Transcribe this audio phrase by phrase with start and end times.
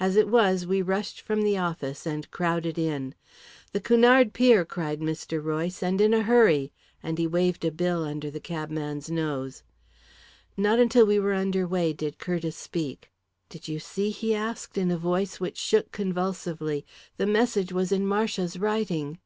[0.00, 3.14] As it was, we rushed from the office and crowded in.
[3.72, 5.40] "The Cunard pier!" cried Mr.
[5.40, 9.62] Royce, "and in a hurry!" and he waved a bill under the cabman's nose.
[10.56, 13.08] Not until we were under way did Curtiss speak.
[13.48, 16.84] "Did you see?" he asked, in a voice which shook convulsively.
[17.16, 19.20] "The message was in Marcia's writing."